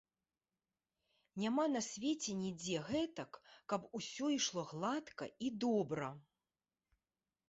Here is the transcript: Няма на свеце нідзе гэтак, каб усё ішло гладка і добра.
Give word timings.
Няма 1.41 1.65
на 1.73 1.81
свеце 1.87 2.31
нідзе 2.39 2.77
гэтак, 2.87 3.37
каб 3.73 3.81
усё 3.99 4.25
ішло 4.37 4.61
гладка 4.71 5.25
і 5.47 5.53
добра. 5.65 6.09